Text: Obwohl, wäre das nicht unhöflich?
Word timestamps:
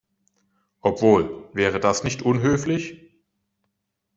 Obwohl, 0.79 1.47
wäre 1.53 1.79
das 1.79 2.03
nicht 2.03 2.23
unhöflich? 2.23 2.97